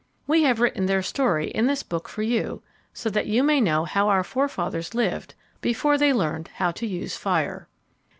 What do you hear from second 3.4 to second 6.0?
may know how our forefathers lived before